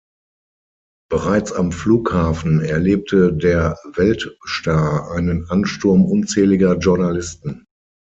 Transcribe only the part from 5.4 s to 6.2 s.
Ansturm